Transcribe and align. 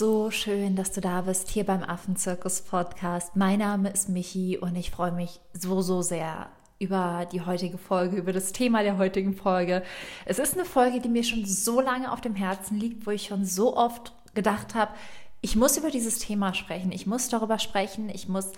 so 0.00 0.30
schön, 0.30 0.76
dass 0.76 0.92
du 0.92 1.02
da 1.02 1.20
bist 1.20 1.50
hier 1.50 1.64
beim 1.64 1.82
Affenzirkus 1.82 2.62
Podcast. 2.62 3.36
Mein 3.36 3.58
Name 3.58 3.90
ist 3.90 4.08
Michi 4.08 4.56
und 4.56 4.74
ich 4.74 4.90
freue 4.90 5.12
mich 5.12 5.40
so, 5.52 5.82
so 5.82 6.00
sehr 6.00 6.48
über 6.78 7.28
die 7.30 7.42
heutige 7.42 7.76
Folge, 7.76 8.16
über 8.16 8.32
das 8.32 8.52
Thema 8.52 8.82
der 8.82 8.96
heutigen 8.96 9.34
Folge. 9.34 9.82
Es 10.24 10.38
ist 10.38 10.54
eine 10.54 10.64
Folge, 10.64 11.02
die 11.02 11.10
mir 11.10 11.22
schon 11.22 11.44
so 11.44 11.82
lange 11.82 12.10
auf 12.10 12.22
dem 12.22 12.34
Herzen 12.34 12.80
liegt, 12.80 13.06
wo 13.06 13.10
ich 13.10 13.24
schon 13.24 13.44
so 13.44 13.76
oft 13.76 14.14
gedacht 14.32 14.74
habe, 14.74 14.92
ich 15.42 15.54
muss 15.54 15.76
über 15.76 15.90
dieses 15.90 16.18
Thema 16.18 16.54
sprechen, 16.54 16.92
ich 16.92 17.06
muss 17.06 17.28
darüber 17.28 17.58
sprechen, 17.58 18.08
ich 18.08 18.26
muss 18.26 18.52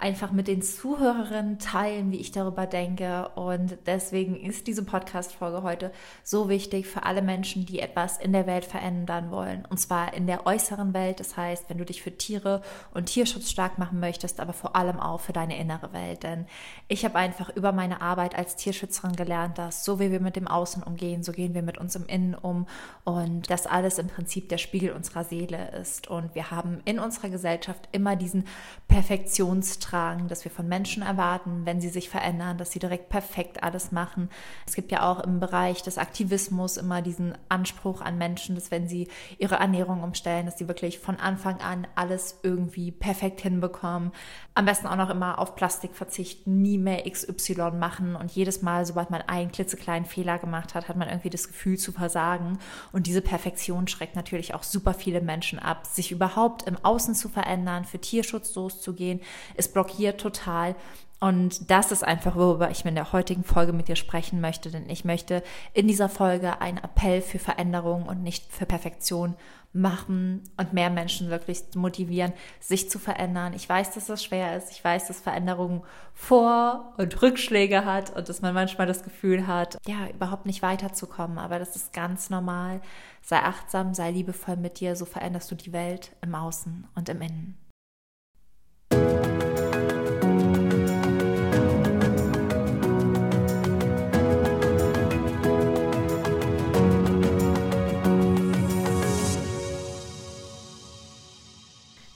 einfach 0.00 0.30
mit 0.30 0.46
den 0.46 0.62
Zuhörerinnen 0.62 1.58
teilen, 1.58 2.12
wie 2.12 2.20
ich 2.20 2.30
darüber 2.30 2.66
denke. 2.66 3.30
Und 3.34 3.78
deswegen 3.86 4.36
ist 4.36 4.68
diese 4.68 4.84
Podcast-Folge 4.84 5.64
heute 5.64 5.90
so 6.22 6.48
wichtig 6.48 6.86
für 6.86 7.02
alle 7.02 7.20
Menschen, 7.20 7.66
die 7.66 7.80
etwas 7.80 8.16
in 8.16 8.32
der 8.32 8.46
Welt 8.46 8.64
verändern 8.64 9.32
wollen. 9.32 9.66
Und 9.68 9.78
zwar 9.78 10.14
in 10.14 10.28
der 10.28 10.46
äußeren 10.46 10.94
Welt. 10.94 11.18
Das 11.18 11.36
heißt, 11.36 11.68
wenn 11.68 11.78
du 11.78 11.84
dich 11.84 12.00
für 12.00 12.16
Tiere 12.16 12.62
und 12.94 13.06
Tierschutz 13.06 13.50
stark 13.50 13.78
machen 13.78 13.98
möchtest, 13.98 14.38
aber 14.38 14.52
vor 14.52 14.76
allem 14.76 15.00
auch 15.00 15.20
für 15.20 15.32
deine 15.32 15.58
innere 15.58 15.92
Welt. 15.92 16.22
Denn 16.22 16.46
ich 16.86 17.04
habe 17.04 17.16
einfach 17.16 17.50
über 17.56 17.72
meine 17.72 18.00
Arbeit 18.00 18.36
als 18.38 18.54
Tierschützerin 18.54 19.16
gelernt, 19.16 19.58
dass 19.58 19.84
so 19.84 19.98
wie 19.98 20.12
wir 20.12 20.20
mit 20.20 20.36
dem 20.36 20.46
Außen 20.46 20.84
umgehen, 20.84 21.24
so 21.24 21.32
gehen 21.32 21.54
wir 21.54 21.62
mit 21.62 21.76
uns 21.76 21.96
im 21.96 22.06
Innen 22.06 22.36
um. 22.36 22.66
Und 23.02 23.50
das 23.50 23.66
alles 23.66 23.98
im 23.98 24.06
Prinzip 24.06 24.48
der 24.48 24.58
Spiegel 24.58 24.92
unserer 24.92 25.24
Seele 25.24 25.72
ist. 25.72 26.06
Und 26.06 26.36
wir 26.36 26.52
haben 26.52 26.82
in 26.84 27.00
unserer 27.00 27.30
Gesellschaft 27.30 27.88
immer 27.90 28.14
diesen 28.14 28.44
Perfektionstrend 28.86 29.87
tragen, 29.88 30.28
dass 30.28 30.44
wir 30.44 30.50
von 30.50 30.68
Menschen 30.68 31.02
erwarten, 31.02 31.62
wenn 31.64 31.80
sie 31.80 31.88
sich 31.88 32.08
verändern, 32.10 32.58
dass 32.58 32.72
sie 32.72 32.78
direkt 32.78 33.08
perfekt 33.08 33.62
alles 33.62 33.92
machen. 33.92 34.28
Es 34.66 34.74
gibt 34.74 34.92
ja 34.92 35.10
auch 35.10 35.20
im 35.20 35.40
Bereich 35.40 35.82
des 35.82 35.98
Aktivismus 35.98 36.76
immer 36.76 37.02
diesen 37.02 37.36
Anspruch 37.48 38.00
an 38.00 38.18
Menschen, 38.18 38.54
dass 38.54 38.70
wenn 38.70 38.88
sie 38.88 39.08
ihre 39.38 39.56
Ernährung 39.56 40.02
umstellen, 40.02 40.46
dass 40.46 40.58
sie 40.58 40.68
wirklich 40.68 40.98
von 40.98 41.16
Anfang 41.16 41.60
an 41.60 41.86
alles 41.94 42.38
irgendwie 42.42 42.90
perfekt 42.90 43.40
hinbekommen. 43.40 44.12
Am 44.54 44.64
besten 44.64 44.86
auch 44.86 44.96
noch 44.96 45.10
immer 45.10 45.38
auf 45.38 45.54
Plastik 45.54 45.94
verzichten, 45.94 46.60
nie 46.60 46.78
mehr 46.78 47.08
XY 47.08 47.70
machen 47.72 48.16
und 48.16 48.30
jedes 48.32 48.62
Mal, 48.62 48.84
sobald 48.84 49.10
man 49.10 49.22
einen 49.22 49.52
klitzekleinen 49.52 50.04
Fehler 50.04 50.38
gemacht 50.38 50.74
hat, 50.74 50.88
hat 50.88 50.96
man 50.96 51.08
irgendwie 51.08 51.30
das 51.30 51.48
Gefühl 51.48 51.78
zu 51.78 51.92
versagen. 51.92 52.58
Und 52.92 53.06
diese 53.06 53.22
Perfektion 53.22 53.88
schreckt 53.88 54.16
natürlich 54.16 54.54
auch 54.54 54.62
super 54.62 54.94
viele 54.94 55.20
Menschen 55.20 55.58
ab, 55.58 55.86
sich 55.86 56.12
überhaupt 56.12 56.64
im 56.64 56.76
Außen 56.82 57.14
zu 57.14 57.28
verändern, 57.28 57.84
für 57.84 58.00
Tierschutz 58.00 58.54
loszugehen, 58.54 59.20
ist 59.54 59.72
blockiert 59.78 60.20
total. 60.20 60.74
Und 61.20 61.70
das 61.70 61.90
ist 61.92 62.04
einfach, 62.04 62.34
worüber 62.36 62.70
ich 62.70 62.84
in 62.84 62.94
der 62.94 63.12
heutigen 63.12 63.44
Folge 63.44 63.72
mit 63.72 63.88
dir 63.88 63.96
sprechen 63.96 64.40
möchte, 64.40 64.70
denn 64.70 64.88
ich 64.88 65.04
möchte 65.04 65.42
in 65.72 65.86
dieser 65.86 66.08
Folge 66.08 66.60
einen 66.60 66.78
Appell 66.78 67.22
für 67.22 67.38
Veränderung 67.38 68.04
und 68.04 68.22
nicht 68.22 68.52
für 68.52 68.66
Perfektion 68.66 69.34
machen 69.72 70.42
und 70.56 70.72
mehr 70.72 70.90
Menschen 70.90 71.28
wirklich 71.28 71.62
motivieren, 71.74 72.32
sich 72.60 72.90
zu 72.90 72.98
verändern. 72.98 73.52
Ich 73.52 73.68
weiß, 73.68 73.92
dass 73.92 74.06
das 74.06 74.24
schwer 74.24 74.56
ist. 74.56 74.72
Ich 74.72 74.82
weiß, 74.82 75.08
dass 75.08 75.20
Veränderung 75.20 75.84
Vor- 76.14 76.94
und 76.96 77.20
Rückschläge 77.22 77.84
hat 77.84 78.16
und 78.16 78.28
dass 78.28 78.42
man 78.42 78.54
manchmal 78.54 78.86
das 78.86 79.02
Gefühl 79.04 79.46
hat, 79.46 79.76
ja, 79.86 80.08
überhaupt 80.12 80.46
nicht 80.46 80.62
weiterzukommen. 80.62 81.38
Aber 81.38 81.58
das 81.58 81.76
ist 81.76 81.92
ganz 81.92 82.30
normal. 82.30 82.80
Sei 83.22 83.38
achtsam, 83.38 83.94
sei 83.94 84.10
liebevoll 84.10 84.56
mit 84.56 84.80
dir. 84.80 84.96
So 84.96 85.04
veränderst 85.04 85.50
du 85.50 85.54
die 85.54 85.72
Welt 85.72 86.16
im 86.22 86.34
Außen 86.34 86.86
und 86.94 87.08
im 87.08 87.20
Innen. 87.20 87.67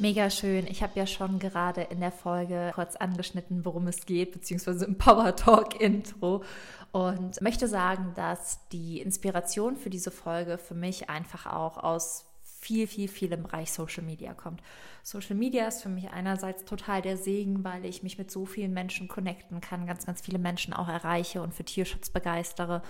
Mega 0.02 0.30
schön. 0.30 0.66
Ich 0.66 0.82
habe 0.82 0.98
ja 0.98 1.06
schon 1.06 1.38
gerade 1.38 1.82
in 1.82 2.00
der 2.00 2.10
Folge 2.10 2.72
kurz 2.74 2.96
angeschnitten, 2.96 3.64
worum 3.64 3.86
es 3.86 4.04
geht, 4.04 4.32
beziehungsweise 4.32 4.84
im 4.84 4.98
Power 4.98 5.36
Talk 5.36 5.80
Intro. 5.80 6.42
Und 6.90 7.40
möchte 7.40 7.68
sagen, 7.68 8.10
dass 8.16 8.58
die 8.70 9.00
Inspiration 9.00 9.76
für 9.76 9.90
diese 9.90 10.10
Folge 10.10 10.58
für 10.58 10.74
mich 10.74 11.08
einfach 11.08 11.46
auch 11.46 11.76
aus 11.76 12.24
viel, 12.42 12.88
viel, 12.88 13.06
viel 13.06 13.30
im 13.30 13.44
Bereich 13.44 13.70
Social 13.70 14.02
Media 14.02 14.34
kommt. 14.34 14.60
Social 15.04 15.36
Media 15.36 15.68
ist 15.68 15.82
für 15.82 15.88
mich 15.88 16.10
einerseits 16.10 16.64
total 16.64 17.00
der 17.00 17.16
Segen, 17.16 17.62
weil 17.62 17.84
ich 17.84 18.02
mich 18.02 18.18
mit 18.18 18.28
so 18.28 18.44
vielen 18.44 18.72
Menschen 18.72 19.06
connecten 19.06 19.60
kann, 19.60 19.86
ganz, 19.86 20.04
ganz 20.04 20.20
viele 20.20 20.40
Menschen 20.40 20.74
auch 20.74 20.88
erreiche 20.88 21.42
und 21.42 21.54
für 21.54 21.62
Tierschutz 21.62 22.10
begeistere. 22.10 22.82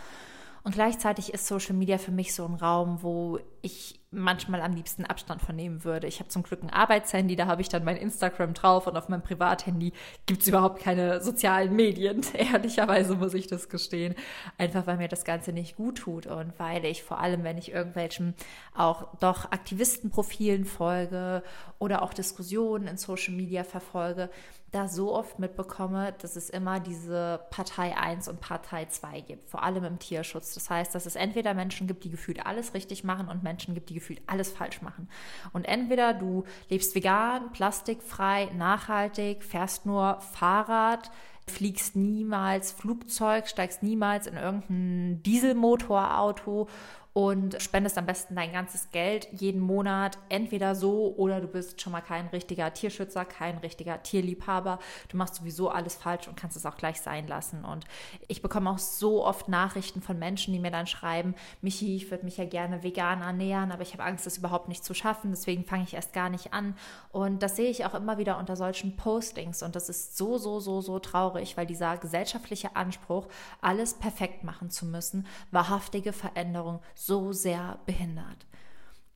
Und 0.65 0.77
gleichzeitig 0.77 1.35
ist 1.35 1.47
Social 1.47 1.75
Media 1.75 1.99
für 1.99 2.13
mich 2.13 2.35
so 2.35 2.47
ein 2.47 2.55
Raum, 2.55 3.03
wo 3.03 3.39
ich 3.63 4.01
manchmal 4.11 4.61
am 4.61 4.75
liebsten 4.75 5.07
Abstand 5.07 5.41
von 5.41 5.57
nehmen 5.57 5.85
würde. 5.85 6.07
Ich 6.07 6.19
habe 6.21 6.29
zum 6.29 6.43
Glück 6.43 6.63
ein 6.63 6.71
Arbeitshandy, 6.71 7.35
da 7.35 7.47
habe 7.47 7.63
ich 7.63 7.69
dann 7.69 7.85
mein 7.85 7.97
Instagram 7.97 8.53
drauf 8.53 8.87
und 8.87 8.97
auf 8.97 9.09
meinem 9.09 9.23
Privathandy 9.23 9.93
gibt 10.27 10.43
es 10.43 10.49
überhaupt 10.49 10.81
keine 10.81 11.21
sozialen 11.23 11.75
Medien. 11.75 12.21
Ehrlicherweise 12.35 13.15
muss 13.15 13.35
ich 13.35 13.47
das 13.47 13.69
gestehen. 13.69 14.15
Einfach 14.59 14.87
weil 14.87 14.99
mir 14.99 15.09
das 15.09 15.25
Ganze 15.25 15.53
nicht 15.53 15.77
gut 15.77 15.99
tut 15.99 16.27
und 16.27 16.53
weil 16.59 16.85
ich 16.85 17.03
vor 17.03 17.21
allem, 17.21 17.43
wenn 17.45 17.57
ich 17.57 17.73
irgendwelchen 17.73 18.35
auch 18.75 19.17
doch 19.19 19.51
Aktivistenprofilen 19.51 20.67
folge 20.67 21.43
oder 21.79 22.03
auch 22.03 22.13
Diskussionen 22.13 22.89
in 22.89 22.99
Social 22.99 23.35
Media 23.35 23.65
verfolge, 23.65 24.29
da 24.73 24.89
so 24.89 25.15
oft 25.15 25.39
mitbekomme, 25.39 26.15
dass 26.19 26.35
es 26.35 26.49
immer 26.49 26.81
diese 26.81 27.41
Partei 27.51 27.95
1 27.95 28.27
und 28.29 28.41
Partei 28.41 28.87
2 28.87 29.21
gibt, 29.21 29.51
vor 29.51 29.63
allem 29.63 29.85
im 29.85 29.99
Tierschutz. 29.99 30.55
Das 30.55 30.71
heißt, 30.71 30.95
dass 30.95 31.05
es 31.05 31.15
entweder 31.15 31.53
Menschen 31.53 31.87
gibt, 31.87 32.05
die 32.05 32.11
gefühlt 32.11 32.47
alles 32.47 32.73
richtig 32.73 33.05
machen 33.05 33.29
und 33.29 33.43
Menschen 33.43 33.52
gibt, 33.75 33.91
die 33.91 33.95
gefühlt 33.95 34.23
alles 34.27 34.51
falsch 34.51 34.83
machen. 34.83 35.09
Und 35.53 35.65
entweder 35.65 36.15
du 36.15 36.45
lebst 36.69 36.95
vegan, 36.95 37.53
plastikfrei, 37.53 38.51
nachhaltig, 38.57 39.45
fährst 39.45 39.87
nur 39.87 40.21
Fahrrad, 40.21 41.11
fliegst 41.47 41.97
niemals 41.97 42.73
Flugzeug, 42.73 43.49
steigst 43.49 43.83
niemals 43.83 44.27
in 44.27 44.37
irgendein 44.37 45.23
Dieselmotorauto 45.23 46.69
und 47.15 47.61
spendest 47.61 47.99
am 47.99 48.07
besten 48.07 48.35
dein 48.35 48.53
ganzes 48.53 48.91
Geld 48.91 49.29
jeden 49.33 49.61
Monat 49.61 50.17
entweder 50.31 50.75
so 50.75 51.15
oder 51.17 51.41
du 51.41 51.47
bist 51.47 51.81
schon 51.81 51.93
mal 51.93 52.01
kein 52.01 52.29
richtiger 52.29 52.73
Tierschützer, 52.73 53.25
kein 53.27 53.59
richtiger 53.59 54.03
Tierliebhaber. 54.03 54.79
Du 55.09 55.19
machst 55.19 55.35
sowieso 55.35 55.69
alles 55.69 55.95
falsch 55.95 56.27
und 56.27 56.37
kannst 56.37 56.57
es 56.57 56.65
auch 56.65 56.77
gleich 56.77 57.01
sein 57.01 57.29
lassen. 57.29 57.65
Und 57.65 57.85
ich 58.29 58.41
bekomme 58.41 58.71
auch 58.71 58.79
so 58.79 59.27
oft 59.27 59.49
Nachrichten 59.49 60.01
von 60.01 60.19
Menschen, 60.19 60.55
die 60.55 60.61
mir 60.61 60.71
dann 60.71 60.87
schreiben, 60.87 61.35
Michi, 61.61 61.97
ich 61.97 62.11
würde 62.11 62.25
mich 62.25 62.39
ja 62.39 62.47
gerne 62.47 62.83
vegan 62.83 63.21
ernähren, 63.21 63.73
aber 63.73 63.83
ich 63.83 63.93
habe 63.93 64.05
Angst, 64.05 64.25
das 64.25 64.39
überhaupt 64.39 64.69
nicht 64.69 64.85
zu 64.85 64.95
schaffen, 64.95 65.33
deswegen 65.33 65.65
fange 65.65 65.85
ich 65.85 65.95
erst 65.95 66.15
gar 66.15 66.31
nicht 66.31 66.55
an. 66.55 66.75
Und 67.11 67.43
das 67.43 67.57
sehe 67.57 67.71
ich 67.71 67.85
auch 67.85 67.95
immer 67.95 68.17
wieder 68.17 68.39
unter 68.39 68.57
solchen 68.57 68.97
Postings 68.97 69.63
und 69.63 69.77
das 69.77 69.91
ist 69.91 70.17
so, 70.17 70.39
so, 70.39 70.61
so, 70.61 70.81
so 70.81 70.99
traurig, 70.99 71.59
weil 71.59 71.67
dieser 71.67 71.99
gesellschaftliche 71.99 72.75
Anspruch, 72.75 73.27
alles 73.61 73.95
perfekt 73.95 74.45
machen 74.45 74.71
zu 74.71 74.87
müssen, 74.87 75.27
wahrhaftige 75.51 76.13
Veränderung 76.15 76.81
so 77.07 77.33
sehr 77.33 77.79
behindert. 77.87 78.47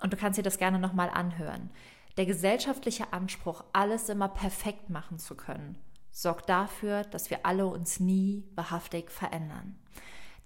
Und 0.03 0.13
du 0.13 0.17
kannst 0.17 0.39
dir 0.39 0.43
das 0.43 0.59
gerne 0.59 0.79
nochmal 0.79 1.11
anhören. 1.11 1.71
Der 2.17 2.27
gesellschaftliche 2.27 3.13
Anspruch, 3.13 3.65
alles 3.73 4.09
immer 4.09 4.29
perfekt 4.29 4.91
machen 4.91 5.19
zu 5.19 5.35
können, 5.35 5.77
sorgt 6.11 6.49
dafür, 6.49 7.03
dass 7.03 7.31
wir 7.31 7.45
alle 7.45 7.67
uns 7.67 8.01
nie 8.01 8.45
wahrhaftig 8.55 9.11
verändern. 9.11 9.79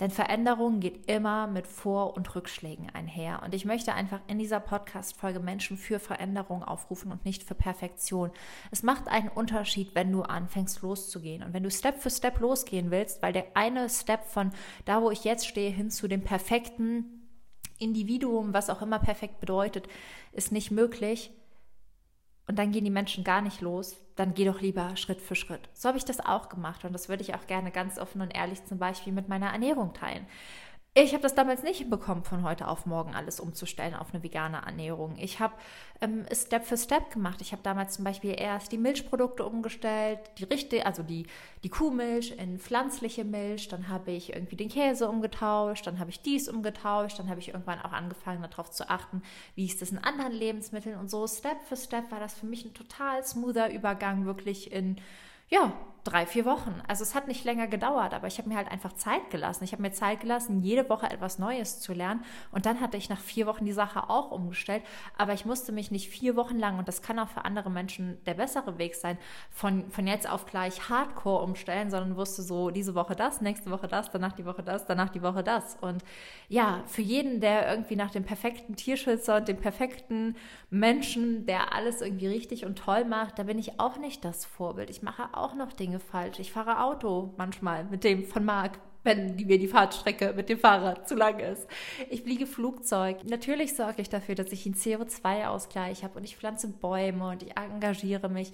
Denn 0.00 0.10
Veränderung 0.10 0.80
geht 0.80 1.10
immer 1.10 1.46
mit 1.46 1.66
Vor- 1.66 2.16
und 2.16 2.34
Rückschlägen 2.34 2.88
einher. 2.90 3.42
Und 3.44 3.54
ich 3.54 3.66
möchte 3.66 3.92
einfach 3.92 4.20
in 4.28 4.38
dieser 4.38 4.58
Podcast-Folge 4.58 5.40
Menschen 5.40 5.76
für 5.76 5.98
Veränderung 5.98 6.64
aufrufen 6.64 7.12
und 7.12 7.26
nicht 7.26 7.42
für 7.42 7.54
Perfektion. 7.54 8.30
Es 8.70 8.82
macht 8.82 9.08
einen 9.08 9.28
Unterschied, 9.28 9.94
wenn 9.94 10.10
du 10.10 10.22
anfängst 10.22 10.80
loszugehen. 10.80 11.42
Und 11.42 11.52
wenn 11.52 11.62
du 11.62 11.70
Step 11.70 12.00
für 12.00 12.08
Step 12.08 12.40
losgehen 12.40 12.90
willst, 12.90 13.20
weil 13.20 13.34
der 13.34 13.48
eine 13.52 13.90
Step 13.90 14.24
von 14.24 14.52
da, 14.86 15.02
wo 15.02 15.10
ich 15.10 15.24
jetzt 15.24 15.46
stehe, 15.46 15.70
hin 15.70 15.90
zu 15.90 16.08
dem 16.08 16.24
perfekten 16.24 17.19
Individuum, 17.80 18.54
was 18.54 18.70
auch 18.70 18.82
immer 18.82 18.98
perfekt 18.98 19.40
bedeutet, 19.40 19.88
ist 20.32 20.52
nicht 20.52 20.70
möglich. 20.70 21.30
Und 22.46 22.58
dann 22.58 22.72
gehen 22.72 22.84
die 22.84 22.90
Menschen 22.90 23.22
gar 23.22 23.42
nicht 23.42 23.60
los, 23.60 23.96
dann 24.16 24.34
geh 24.34 24.44
doch 24.44 24.60
lieber 24.60 24.96
Schritt 24.96 25.20
für 25.20 25.36
Schritt. 25.36 25.68
So 25.72 25.88
habe 25.88 25.98
ich 25.98 26.04
das 26.04 26.20
auch 26.20 26.48
gemacht 26.48 26.84
und 26.84 26.92
das 26.92 27.08
würde 27.08 27.22
ich 27.22 27.34
auch 27.34 27.46
gerne 27.46 27.70
ganz 27.70 27.98
offen 27.98 28.20
und 28.20 28.34
ehrlich 28.34 28.64
zum 28.64 28.78
Beispiel 28.78 29.12
mit 29.12 29.28
meiner 29.28 29.50
Ernährung 29.50 29.94
teilen. 29.94 30.26
Ich 30.92 31.12
habe 31.12 31.22
das 31.22 31.36
damals 31.36 31.62
nicht 31.62 31.78
hinbekommen, 31.78 32.24
von 32.24 32.42
heute 32.42 32.66
auf 32.66 32.84
morgen 32.84 33.14
alles 33.14 33.38
umzustellen 33.38 33.94
auf 33.94 34.12
eine 34.12 34.24
vegane 34.24 34.62
Ernährung. 34.66 35.16
Ich 35.18 35.38
habe 35.38 35.54
ähm, 36.00 36.26
Step 36.32 36.64
für 36.64 36.76
Step 36.76 37.12
gemacht. 37.12 37.40
Ich 37.40 37.52
habe 37.52 37.62
damals 37.62 37.94
zum 37.94 38.04
Beispiel 38.04 38.34
erst 38.36 38.72
die 38.72 38.78
Milchprodukte 38.78 39.46
umgestellt, 39.46 40.18
die 40.38 40.44
richtige, 40.44 40.84
also 40.84 41.04
die, 41.04 41.28
die 41.62 41.68
Kuhmilch 41.68 42.36
in 42.38 42.58
pflanzliche 42.58 43.24
Milch. 43.24 43.68
Dann 43.68 43.86
habe 43.86 44.10
ich 44.10 44.32
irgendwie 44.32 44.56
den 44.56 44.68
Käse 44.68 45.08
umgetauscht. 45.08 45.86
Dann 45.86 46.00
habe 46.00 46.10
ich 46.10 46.22
dies 46.22 46.48
umgetauscht. 46.48 47.20
Dann 47.20 47.30
habe 47.30 47.38
ich 47.38 47.50
irgendwann 47.50 47.80
auch 47.80 47.92
angefangen, 47.92 48.42
darauf 48.42 48.72
zu 48.72 48.90
achten, 48.90 49.22
wie 49.54 49.66
ist 49.66 49.80
das 49.80 49.92
in 49.92 49.98
anderen 49.98 50.32
Lebensmitteln 50.32 50.98
und 50.98 51.08
so. 51.08 51.24
Step 51.28 51.62
für 51.68 51.76
Step 51.76 52.10
war 52.10 52.18
das 52.18 52.34
für 52.34 52.46
mich 52.46 52.64
ein 52.64 52.74
total 52.74 53.24
smoother 53.24 53.72
Übergang 53.72 54.26
wirklich 54.26 54.72
in, 54.72 54.96
ja, 55.50 55.72
drei, 56.04 56.26
vier 56.26 56.44
Wochen. 56.44 56.80
Also 56.88 57.02
es 57.02 57.14
hat 57.14 57.28
nicht 57.28 57.44
länger 57.44 57.66
gedauert, 57.66 58.14
aber 58.14 58.26
ich 58.26 58.38
habe 58.38 58.48
mir 58.48 58.56
halt 58.56 58.70
einfach 58.70 58.92
Zeit 58.94 59.30
gelassen. 59.30 59.64
Ich 59.64 59.72
habe 59.72 59.82
mir 59.82 59.92
Zeit 59.92 60.20
gelassen, 60.20 60.62
jede 60.62 60.88
Woche 60.88 61.10
etwas 61.10 61.38
Neues 61.38 61.80
zu 61.80 61.92
lernen. 61.92 62.24
Und 62.52 62.66
dann 62.66 62.80
hatte 62.80 62.96
ich 62.96 63.08
nach 63.08 63.20
vier 63.20 63.46
Wochen 63.46 63.64
die 63.64 63.72
Sache 63.72 64.08
auch 64.08 64.30
umgestellt. 64.30 64.82
Aber 65.18 65.32
ich 65.32 65.44
musste 65.44 65.72
mich 65.72 65.90
nicht 65.90 66.08
vier 66.08 66.36
Wochen 66.36 66.58
lang, 66.58 66.78
und 66.78 66.88
das 66.88 67.02
kann 67.02 67.18
auch 67.18 67.28
für 67.28 67.44
andere 67.44 67.70
Menschen 67.70 68.22
der 68.24 68.34
bessere 68.34 68.78
Weg 68.78 68.94
sein, 68.94 69.18
von, 69.50 69.90
von 69.90 70.06
jetzt 70.06 70.28
auf 70.28 70.46
gleich 70.46 70.88
Hardcore 70.88 71.42
umstellen, 71.42 71.90
sondern 71.90 72.16
wusste 72.16 72.42
so, 72.42 72.70
diese 72.70 72.94
Woche 72.94 73.14
das, 73.14 73.40
nächste 73.40 73.70
Woche 73.70 73.88
das, 73.88 74.10
danach 74.10 74.32
die 74.32 74.46
Woche 74.46 74.62
das, 74.62 74.86
danach 74.86 75.10
die 75.10 75.22
Woche 75.22 75.42
das. 75.42 75.76
Und 75.80 76.02
ja, 76.48 76.82
für 76.86 77.02
jeden, 77.02 77.40
der 77.40 77.70
irgendwie 77.70 77.96
nach 77.96 78.10
dem 78.10 78.24
perfekten 78.24 78.76
Tierschützer 78.76 79.36
und 79.36 79.48
dem 79.48 79.58
perfekten 79.58 80.36
Menschen, 80.70 81.46
der 81.46 81.74
alles 81.74 82.00
irgendwie 82.00 82.28
richtig 82.28 82.64
und 82.64 82.78
toll 82.78 83.04
macht, 83.04 83.38
da 83.38 83.42
bin 83.42 83.58
ich 83.58 83.78
auch 83.80 83.98
nicht 83.98 84.24
das 84.24 84.44
Vorbild. 84.44 84.90
Ich 84.90 85.02
mache 85.02 85.28
auch 85.32 85.54
noch 85.54 85.72
Dinge 85.72 85.89
falsch. 85.98 86.38
Ich 86.38 86.52
fahre 86.52 86.82
Auto 86.82 87.34
manchmal 87.36 87.84
mit 87.84 88.04
dem 88.04 88.24
von 88.24 88.44
Marc, 88.44 88.78
wenn 89.02 89.34
mir 89.34 89.58
die 89.58 89.66
Fahrtstrecke 89.66 90.34
mit 90.34 90.48
dem 90.48 90.58
Fahrrad 90.58 91.08
zu 91.08 91.14
lang 91.14 91.38
ist. 91.40 91.66
Ich 92.10 92.22
fliege 92.22 92.46
Flugzeug. 92.46 93.24
Natürlich 93.24 93.74
sorge 93.74 94.02
ich 94.02 94.10
dafür, 94.10 94.34
dass 94.34 94.52
ich 94.52 94.66
einen 94.66 94.74
CO2-Ausgleich 94.74 96.04
habe 96.04 96.18
und 96.18 96.24
ich 96.24 96.36
pflanze 96.36 96.68
Bäume 96.68 97.30
und 97.30 97.42
ich 97.42 97.56
engagiere 97.56 98.28
mich. 98.28 98.52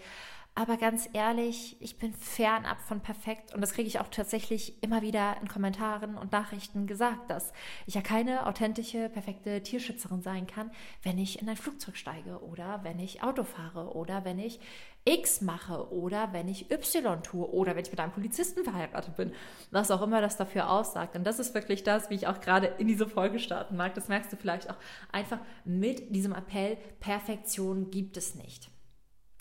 Aber 0.59 0.79
ganz 0.79 1.07
ehrlich, 1.13 1.77
ich 1.81 1.99
bin 1.99 2.15
fernab 2.15 2.81
von 2.81 3.01
perfekt 3.01 3.53
und 3.53 3.61
das 3.61 3.75
kriege 3.75 3.89
ich 3.89 4.01
auch 4.01 4.09
tatsächlich 4.09 4.83
immer 4.83 5.03
wieder 5.03 5.37
in 5.43 5.49
Kommentaren 5.49 6.17
und 6.17 6.33
Nachrichten 6.33 6.87
gesagt, 6.87 7.31
dass 7.31 7.53
ich 7.85 7.95
ja 7.95 8.01
keine 8.01 8.47
authentische, 8.47 9.11
perfekte 9.11 9.63
Tierschützerin 9.63 10.23
sein 10.23 10.47
kann, 10.47 10.71
wenn 11.03 11.19
ich 11.19 11.43
in 11.43 11.49
ein 11.51 11.59
Flugzeug 11.59 11.99
steige 11.99 12.43
oder 12.43 12.81
wenn 12.85 12.99
ich 13.01 13.23
Auto 13.23 13.45
fahre 13.45 13.95
oder 13.95 14.25
wenn 14.25 14.39
ich 14.39 14.59
X 15.07 15.41
mache 15.41 15.93
oder 15.93 16.33
wenn 16.33 16.49
ich 16.49 16.71
Y 16.71 17.23
tue 17.23 17.49
oder 17.49 17.77
wenn 17.77 17.85
ich 17.85 17.91
mit 17.91 18.01
einem 18.01 18.13
Polizisten 18.13 18.65
verheiratet 18.65 19.17
bin, 19.17 19.33
was 19.71 19.91
auch 19.91 20.03
immer 20.03 20.21
das 20.21 20.37
dafür 20.37 20.69
aussagt. 20.69 21.15
Und 21.15 21.25
das 21.25 21.39
ist 21.39 21.55
wirklich 21.55 21.85
das, 21.85 22.11
wie 22.11 22.15
ich 22.15 22.27
auch 22.27 22.41
gerade 22.41 22.67
in 22.67 22.89
diese 22.89 23.09
Folge 23.09 23.39
starten 23.39 23.77
mag. 23.77 23.95
Das 23.95 24.09
merkst 24.09 24.33
du 24.33 24.37
vielleicht 24.37 24.69
auch 24.69 24.77
einfach 25.13 25.39
mit 25.65 26.15
diesem 26.15 26.33
Appell, 26.33 26.77
Perfektion 26.99 27.91
gibt 27.91 28.17
es 28.17 28.35
nicht. 28.35 28.69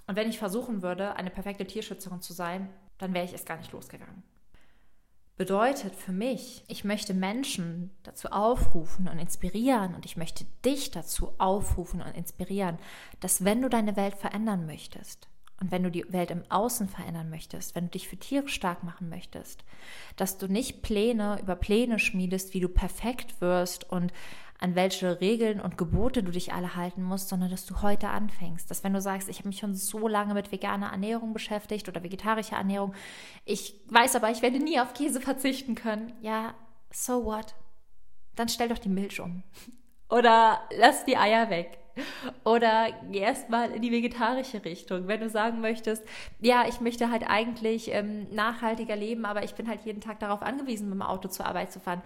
Und 0.08 0.16
wenn 0.16 0.30
ich 0.30 0.38
versuchen 0.38 0.84
würde, 0.84 1.16
eine 1.16 1.32
perfekte 1.32 1.66
Tierschützerin 1.66 2.22
zu 2.22 2.34
sein, 2.34 2.70
dann 3.00 3.16
wäre 3.16 3.26
ich 3.26 3.34
es 3.34 3.46
gar 3.46 3.58
nicht 3.58 3.72
losgegangen. 3.72 4.24
Bedeutet 5.36 5.96
für 5.96 6.14
mich, 6.14 6.64
ich 6.68 6.86
möchte 6.86 7.14
Menschen 7.14 7.92
dazu 8.04 8.30
aufrufen 8.30 9.10
und 9.10 9.20
inspirieren 9.20 9.96
und 9.96 10.06
ich 10.06 10.16
möchte 10.16 10.46
dich 10.64 10.92
dazu 10.92 11.34
aufrufen 11.40 12.02
und 12.02 12.16
inspirieren, 12.16 12.78
dass 13.20 13.44
wenn 13.44 13.62
du 13.62 13.68
deine 13.68 13.98
Welt 13.98 14.16
verändern 14.16 14.66
möchtest 14.66 15.28
und 15.62 15.72
wenn 15.72 15.84
du 15.84 15.92
die 15.92 16.06
Welt 16.12 16.32
im 16.32 16.44
Außen 16.50 16.90
verändern 16.90 17.30
möchtest, 17.30 17.76
wenn 17.76 17.86
du 17.86 17.92
dich 17.92 18.10
für 18.10 18.18
Tiere 18.18 18.50
stark 18.50 18.84
machen 18.84 19.10
möchtest, 19.10 19.64
dass 20.18 20.38
du 20.38 20.48
nicht 20.48 20.82
Pläne 20.82 21.40
über 21.42 21.56
Pläne 21.56 22.00
schmiedest, 22.00 22.54
wie 22.54 22.60
du 22.60 22.68
perfekt 22.68 23.40
wirst 23.40 23.90
und 23.90 24.12
an 24.60 24.76
welche 24.76 25.20
Regeln 25.20 25.60
und 25.60 25.78
Gebote 25.78 26.24
du 26.24 26.32
dich 26.32 26.54
alle 26.54 26.76
halten 26.76 27.04
musst, 27.04 27.30
sondern 27.30 27.52
dass 27.52 27.66
du 27.66 27.82
heute 27.82 28.10
anfängst. 28.10 28.70
Dass 28.72 28.84
wenn 28.84 28.94
du 28.94 29.02
sagst, 29.02 29.28
ich 29.28 29.40
habe 29.40 29.50
mich 29.50 29.60
schon 29.60 29.76
so 29.76 30.08
lange 30.08 30.34
mit 30.34 30.52
veganer 30.52 30.92
Ernährung 30.92 31.34
beschäftigt 31.34 31.90
oder 31.90 32.04
vegetarischer 32.04 32.56
Ernährung, 32.56 32.94
ich 33.44 33.76
weiß 33.90 34.16
aber, 34.16 34.32
ich 34.32 34.42
werde 34.42 34.60
nie 34.60 34.80
auf 34.80 34.94
Käse 34.94 35.20
verzichten 35.20 35.76
können. 35.76 36.14
Ja, 36.22 36.54
so 36.90 37.26
what? 37.26 37.54
Dann 38.36 38.50
stell 38.50 38.70
doch 38.70 38.78
die 38.78 38.90
Milch 38.90 39.20
um. 39.20 39.44
Oder 40.10 40.62
lass 40.78 41.04
die 41.06 41.18
Eier 41.18 41.50
weg. 41.50 41.80
Oder 42.44 42.88
erstmal 43.12 43.72
in 43.72 43.82
die 43.82 43.92
vegetarische 43.92 44.64
Richtung. 44.66 45.08
Wenn 45.08 45.22
du 45.22 45.30
sagen 45.30 45.62
möchtest, 45.62 46.04
ja, 46.42 46.66
ich 46.68 46.82
möchte 46.82 47.10
halt 47.10 47.24
eigentlich 47.28 47.92
ähm, 47.92 48.28
nachhaltiger 48.34 48.96
leben, 48.96 49.26
aber 49.26 49.44
ich 49.44 49.56
bin 49.56 49.68
halt 49.68 49.86
jeden 49.86 50.02
Tag 50.02 50.20
darauf 50.20 50.42
angewiesen, 50.42 50.90
mit 50.90 50.96
dem 50.96 51.02
Auto 51.02 51.30
zur 51.30 51.46
Arbeit 51.46 51.72
zu 51.72 51.80
fahren. 51.80 52.02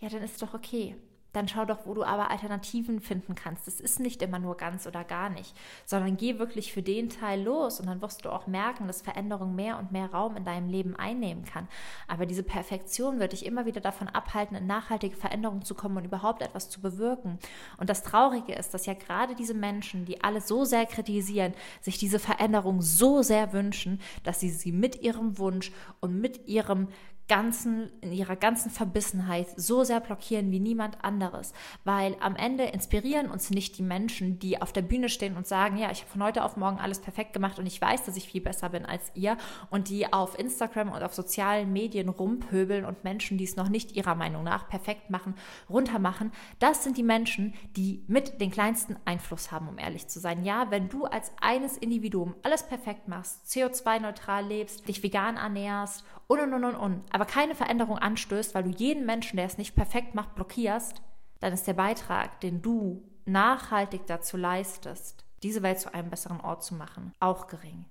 Ja, 0.00 0.08
dann 0.08 0.22
ist 0.22 0.42
doch 0.42 0.54
okay 0.54 0.96
dann 1.32 1.48
schau 1.48 1.64
doch, 1.64 1.86
wo 1.86 1.94
du 1.94 2.04
aber 2.04 2.30
Alternativen 2.30 3.00
finden 3.00 3.34
kannst. 3.34 3.66
Es 3.66 3.80
ist 3.80 4.00
nicht 4.00 4.22
immer 4.22 4.38
nur 4.38 4.56
ganz 4.56 4.86
oder 4.86 5.04
gar 5.04 5.30
nicht, 5.30 5.54
sondern 5.84 6.16
geh 6.16 6.38
wirklich 6.38 6.72
für 6.72 6.82
den 6.82 7.08
Teil 7.08 7.42
los 7.42 7.80
und 7.80 7.86
dann 7.86 8.02
wirst 8.02 8.24
du 8.24 8.30
auch 8.30 8.46
merken, 8.46 8.86
dass 8.86 9.02
Veränderung 9.02 9.54
mehr 9.54 9.78
und 9.78 9.92
mehr 9.92 10.10
Raum 10.10 10.36
in 10.36 10.44
deinem 10.44 10.68
Leben 10.68 10.94
einnehmen 10.96 11.44
kann. 11.44 11.68
Aber 12.06 12.26
diese 12.26 12.42
Perfektion 12.42 13.18
wird 13.18 13.32
dich 13.32 13.46
immer 13.46 13.66
wieder 13.66 13.80
davon 13.80 14.08
abhalten, 14.08 14.56
in 14.56 14.66
nachhaltige 14.66 15.16
Veränderungen 15.16 15.62
zu 15.62 15.74
kommen 15.74 15.96
und 15.96 16.04
überhaupt 16.04 16.42
etwas 16.42 16.68
zu 16.68 16.80
bewirken. 16.80 17.38
Und 17.78 17.88
das 17.88 18.02
Traurige 18.02 18.52
ist, 18.52 18.74
dass 18.74 18.86
ja 18.86 18.94
gerade 18.94 19.34
diese 19.34 19.54
Menschen, 19.54 20.04
die 20.04 20.22
alle 20.22 20.40
so 20.40 20.64
sehr 20.64 20.86
kritisieren, 20.86 21.54
sich 21.80 21.98
diese 21.98 22.18
Veränderung 22.18 22.82
so 22.82 23.22
sehr 23.22 23.52
wünschen, 23.52 24.00
dass 24.22 24.40
sie 24.40 24.50
sie 24.50 24.72
mit 24.72 25.02
ihrem 25.02 25.38
Wunsch 25.38 25.72
und 26.00 26.20
mit 26.20 26.46
ihrem 26.46 26.88
ganzen, 27.32 27.88
in 28.02 28.12
ihrer 28.12 28.36
ganzen 28.36 28.70
Verbissenheit 28.70 29.46
so 29.56 29.84
sehr 29.84 30.00
blockieren 30.00 30.50
wie 30.50 30.60
niemand 30.60 31.02
anderes. 31.02 31.54
Weil 31.82 32.14
am 32.20 32.36
Ende 32.36 32.64
inspirieren 32.64 33.30
uns 33.30 33.48
nicht 33.48 33.78
die 33.78 33.82
Menschen, 33.82 34.38
die 34.38 34.60
auf 34.60 34.70
der 34.70 34.82
Bühne 34.82 35.08
stehen 35.08 35.38
und 35.38 35.46
sagen, 35.46 35.78
ja, 35.78 35.90
ich 35.90 36.02
habe 36.02 36.10
von 36.10 36.22
heute 36.24 36.44
auf 36.44 36.58
morgen 36.58 36.78
alles 36.78 36.98
perfekt 36.98 37.32
gemacht 37.32 37.58
und 37.58 37.64
ich 37.64 37.80
weiß, 37.80 38.04
dass 38.04 38.18
ich 38.18 38.28
viel 38.28 38.42
besser 38.42 38.68
bin 38.68 38.84
als 38.84 39.12
ihr 39.14 39.38
und 39.70 39.88
die 39.88 40.12
auf 40.12 40.38
Instagram 40.38 40.92
und 40.92 41.02
auf 41.02 41.14
sozialen 41.14 41.72
Medien 41.72 42.10
rumpöbeln 42.10 42.84
und 42.84 43.02
Menschen, 43.02 43.38
die 43.38 43.44
es 43.44 43.56
noch 43.56 43.70
nicht 43.70 43.92
ihrer 43.92 44.14
Meinung 44.14 44.44
nach 44.44 44.68
perfekt 44.68 45.08
machen, 45.08 45.34
runtermachen. 45.70 46.32
Das 46.58 46.84
sind 46.84 46.98
die 46.98 47.02
Menschen, 47.02 47.54
die 47.76 48.04
mit 48.08 48.42
den 48.42 48.50
kleinsten 48.50 48.96
Einfluss 49.06 49.50
haben, 49.50 49.70
um 49.70 49.78
ehrlich 49.78 50.06
zu 50.06 50.20
sein. 50.20 50.44
Ja, 50.44 50.70
wenn 50.70 50.90
du 50.90 51.06
als 51.06 51.32
eines 51.40 51.78
Individuum 51.78 52.34
alles 52.42 52.62
perfekt 52.62 53.08
machst, 53.08 53.46
CO2-neutral 53.46 54.44
lebst, 54.44 54.86
dich 54.86 55.02
vegan 55.02 55.38
ernährst 55.38 56.04
und 56.26 56.40
und 56.40 56.54
und 56.54 56.64
und 56.64 56.76
und, 56.76 57.04
aber 57.10 57.24
keine 57.24 57.54
Veränderung 57.54 57.98
anstößt, 57.98 58.54
weil 58.54 58.64
du 58.64 58.70
jeden 58.70 59.06
Menschen, 59.06 59.36
der 59.36 59.46
es 59.46 59.58
nicht 59.58 59.74
perfekt 59.74 60.14
macht, 60.14 60.34
blockierst, 60.34 61.02
dann 61.40 61.52
ist 61.52 61.66
der 61.66 61.74
Beitrag, 61.74 62.40
den 62.40 62.62
du 62.62 63.02
nachhaltig 63.24 64.06
dazu 64.06 64.36
leistest, 64.36 65.24
diese 65.42 65.62
Welt 65.62 65.80
zu 65.80 65.92
einem 65.92 66.10
besseren 66.10 66.40
Ort 66.40 66.64
zu 66.64 66.74
machen, 66.74 67.12
auch 67.20 67.46
gering. 67.46 67.84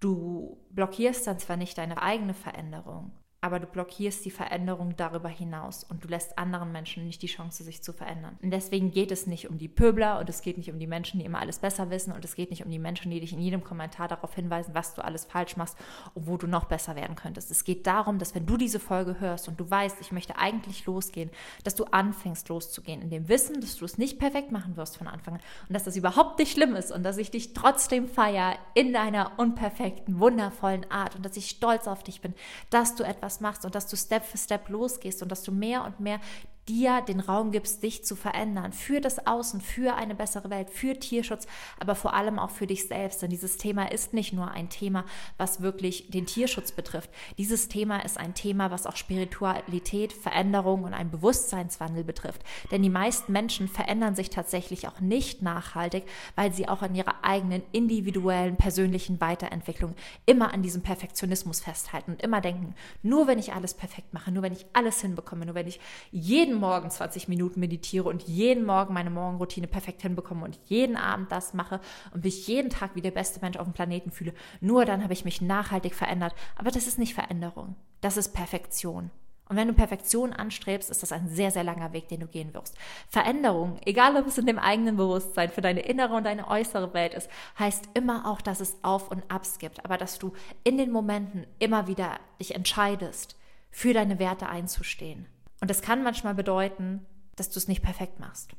Du 0.00 0.58
blockierst 0.70 1.26
dann 1.26 1.38
zwar 1.38 1.56
nicht 1.56 1.78
deine 1.78 2.02
eigene 2.02 2.34
Veränderung, 2.34 3.12
aber 3.40 3.60
du 3.60 3.66
blockierst 3.66 4.24
die 4.24 4.32
Veränderung 4.32 4.96
darüber 4.96 5.28
hinaus 5.28 5.84
und 5.84 6.02
du 6.02 6.08
lässt 6.08 6.38
anderen 6.38 6.72
Menschen 6.72 7.06
nicht 7.06 7.22
die 7.22 7.28
Chance, 7.28 7.62
sich 7.62 7.82
zu 7.82 7.92
verändern. 7.92 8.36
Und 8.42 8.50
deswegen 8.50 8.90
geht 8.90 9.12
es 9.12 9.28
nicht 9.28 9.48
um 9.48 9.58
die 9.58 9.68
Pöbler 9.68 10.18
und 10.18 10.28
es 10.28 10.42
geht 10.42 10.58
nicht 10.58 10.72
um 10.72 10.80
die 10.80 10.88
Menschen, 10.88 11.20
die 11.20 11.24
immer 11.24 11.38
alles 11.38 11.60
besser 11.60 11.88
wissen 11.90 12.12
und 12.12 12.24
es 12.24 12.34
geht 12.34 12.50
nicht 12.50 12.64
um 12.64 12.70
die 12.70 12.80
Menschen, 12.80 13.12
die 13.12 13.20
dich 13.20 13.32
in 13.32 13.38
jedem 13.38 13.62
Kommentar 13.62 14.08
darauf 14.08 14.34
hinweisen, 14.34 14.74
was 14.74 14.94
du 14.94 15.04
alles 15.04 15.24
falsch 15.24 15.56
machst 15.56 15.76
und 16.14 16.26
wo 16.26 16.36
du 16.36 16.48
noch 16.48 16.64
besser 16.64 16.96
werden 16.96 17.14
könntest. 17.14 17.52
Es 17.52 17.62
geht 17.62 17.86
darum, 17.86 18.18
dass 18.18 18.34
wenn 18.34 18.44
du 18.44 18.56
diese 18.56 18.80
Folge 18.80 19.20
hörst 19.20 19.46
und 19.46 19.60
du 19.60 19.70
weißt, 19.70 20.00
ich 20.00 20.10
möchte 20.10 20.36
eigentlich 20.36 20.84
losgehen, 20.86 21.30
dass 21.62 21.76
du 21.76 21.84
anfängst 21.84 22.48
loszugehen 22.48 23.02
in 23.02 23.10
dem 23.10 23.28
Wissen, 23.28 23.60
dass 23.60 23.76
du 23.76 23.84
es 23.84 23.98
nicht 23.98 24.18
perfekt 24.18 24.50
machen 24.50 24.76
wirst 24.76 24.96
von 24.96 25.06
Anfang 25.06 25.34
an 25.34 25.40
und 25.68 25.74
dass 25.74 25.84
das 25.84 25.96
überhaupt 25.96 26.40
nicht 26.40 26.52
schlimm 26.52 26.74
ist 26.74 26.90
und 26.90 27.04
dass 27.04 27.18
ich 27.18 27.30
dich 27.30 27.54
trotzdem 27.54 28.08
feiere 28.08 28.56
in 28.74 28.92
deiner 28.92 29.38
unperfekten, 29.38 30.18
wundervollen 30.18 30.90
Art 30.90 31.14
und 31.14 31.24
dass 31.24 31.36
ich 31.36 31.48
stolz 31.48 31.86
auf 31.86 32.02
dich 32.02 32.20
bin, 32.20 32.34
dass 32.70 32.96
du 32.96 33.04
etwas 33.04 33.27
etwas 33.28 33.40
machst 33.40 33.64
und 33.64 33.74
dass 33.74 33.86
du 33.86 33.96
Step 33.96 34.24
für 34.24 34.38
Step 34.38 34.68
losgehst 34.68 35.22
und 35.22 35.30
dass 35.30 35.42
du 35.42 35.52
mehr 35.52 35.84
und 35.84 36.00
mehr 36.00 36.20
dir 36.68 37.00
den 37.00 37.20
Raum 37.20 37.50
gibst, 37.50 37.82
dich 37.82 38.04
zu 38.04 38.14
verändern, 38.14 38.72
für 38.72 39.00
das 39.00 39.26
Außen, 39.26 39.60
für 39.60 39.94
eine 39.94 40.14
bessere 40.14 40.50
Welt, 40.50 40.70
für 40.70 40.98
Tierschutz, 40.98 41.46
aber 41.80 41.94
vor 41.94 42.14
allem 42.14 42.38
auch 42.38 42.50
für 42.50 42.66
dich 42.66 42.86
selbst. 42.86 43.22
Denn 43.22 43.30
dieses 43.30 43.56
Thema 43.56 43.90
ist 43.90 44.12
nicht 44.12 44.32
nur 44.32 44.50
ein 44.50 44.68
Thema, 44.68 45.04
was 45.38 45.62
wirklich 45.62 46.10
den 46.10 46.26
Tierschutz 46.26 46.72
betrifft. 46.72 47.10
Dieses 47.38 47.68
Thema 47.68 48.04
ist 48.04 48.18
ein 48.18 48.34
Thema, 48.34 48.70
was 48.70 48.86
auch 48.86 48.96
Spiritualität, 48.96 50.12
Veränderung 50.12 50.84
und 50.84 50.94
einen 50.94 51.10
Bewusstseinswandel 51.10 52.04
betrifft. 52.04 52.42
Denn 52.70 52.82
die 52.82 52.90
meisten 52.90 53.32
Menschen 53.32 53.68
verändern 53.68 54.14
sich 54.14 54.30
tatsächlich 54.30 54.88
auch 54.88 55.00
nicht 55.00 55.42
nachhaltig, 55.42 56.04
weil 56.36 56.52
sie 56.52 56.68
auch 56.68 56.82
an 56.82 56.94
ihrer 56.94 57.24
eigenen 57.24 57.62
individuellen, 57.72 58.56
persönlichen 58.56 59.20
Weiterentwicklung 59.20 59.94
immer 60.26 60.52
an 60.52 60.62
diesem 60.62 60.82
Perfektionismus 60.82 61.60
festhalten 61.60 62.12
und 62.12 62.22
immer 62.22 62.40
denken, 62.40 62.74
nur 63.02 63.26
wenn 63.26 63.38
ich 63.38 63.54
alles 63.54 63.74
perfekt 63.74 64.12
mache, 64.12 64.30
nur 64.30 64.42
wenn 64.42 64.52
ich 64.52 64.66
alles 64.72 65.00
hinbekomme, 65.00 65.46
nur 65.46 65.54
wenn 65.54 65.66
ich 65.66 65.80
jeden 66.10 66.57
Morgen 66.58 66.90
20 66.90 67.28
Minuten 67.28 67.60
meditiere 67.60 68.08
und 68.08 68.22
jeden 68.24 68.64
Morgen 68.64 68.94
meine 68.94 69.10
Morgenroutine 69.10 69.66
perfekt 69.66 70.02
hinbekomme 70.02 70.44
und 70.44 70.58
jeden 70.66 70.96
Abend 70.96 71.32
das 71.32 71.54
mache 71.54 71.80
und 72.12 72.24
mich 72.24 72.46
jeden 72.46 72.70
Tag 72.70 72.94
wie 72.94 73.00
der 73.00 73.10
beste 73.10 73.40
Mensch 73.40 73.56
auf 73.56 73.66
dem 73.66 73.72
Planeten 73.72 74.10
fühle, 74.10 74.34
nur 74.60 74.84
dann 74.84 75.02
habe 75.02 75.12
ich 75.12 75.24
mich 75.24 75.40
nachhaltig 75.40 75.94
verändert. 75.94 76.34
Aber 76.56 76.70
das 76.70 76.86
ist 76.86 76.98
nicht 76.98 77.14
Veränderung, 77.14 77.76
das 78.00 78.16
ist 78.16 78.32
Perfektion. 78.32 79.10
Und 79.48 79.56
wenn 79.56 79.68
du 79.68 79.74
Perfektion 79.74 80.32
anstrebst, 80.32 80.90
ist 80.90 81.02
das 81.02 81.12
ein 81.12 81.28
sehr, 81.28 81.50
sehr 81.50 81.64
langer 81.64 81.92
Weg, 81.92 82.08
den 82.08 82.20
du 82.20 82.26
gehen 82.26 82.52
wirst. 82.52 82.76
Veränderung, 83.08 83.78
egal 83.86 84.16
ob 84.16 84.26
es 84.26 84.36
in 84.36 84.46
dem 84.46 84.58
eigenen 84.58 84.96
Bewusstsein 84.96 85.48
für 85.48 85.62
deine 85.62 85.80
innere 85.80 86.14
und 86.14 86.24
deine 86.24 86.48
äußere 86.48 86.92
Welt 86.92 87.14
ist, 87.14 87.30
heißt 87.58 87.88
immer 87.94 88.30
auch, 88.30 88.42
dass 88.42 88.60
es 88.60 88.76
Auf 88.82 89.10
und 89.10 89.30
Abs 89.30 89.58
gibt, 89.58 89.84
aber 89.84 89.96
dass 89.96 90.18
du 90.18 90.32
in 90.64 90.76
den 90.76 90.90
Momenten 90.90 91.46
immer 91.58 91.86
wieder 91.86 92.20
dich 92.38 92.54
entscheidest, 92.54 93.36
für 93.70 93.94
deine 93.94 94.18
Werte 94.18 94.48
einzustehen. 94.48 95.26
Und 95.60 95.70
das 95.70 95.82
kann 95.82 96.02
manchmal 96.02 96.34
bedeuten, 96.34 97.06
dass 97.36 97.50
du 97.50 97.58
es 97.58 97.68
nicht 97.68 97.82
perfekt 97.82 98.20
machst. 98.20 98.52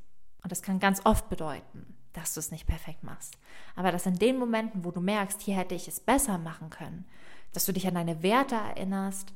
Und 0.43 0.51
das 0.51 0.61
kann 0.61 0.79
ganz 0.79 1.01
oft 1.05 1.29
bedeuten, 1.29 1.97
dass 2.13 2.33
du 2.33 2.39
es 2.39 2.51
nicht 2.51 2.67
perfekt 2.67 3.03
machst. 3.03 3.37
Aber 3.75 3.91
dass 3.91 4.05
in 4.05 4.17
den 4.17 4.37
Momenten, 4.37 4.83
wo 4.83 4.91
du 4.91 5.01
merkst, 5.01 5.41
hier 5.41 5.55
hätte 5.55 5.75
ich 5.75 5.87
es 5.87 5.99
besser 5.99 6.37
machen 6.37 6.69
können, 6.69 7.05
dass 7.53 7.65
du 7.65 7.73
dich 7.73 7.87
an 7.87 7.95
deine 7.95 8.23
Werte 8.23 8.55
erinnerst 8.55 9.33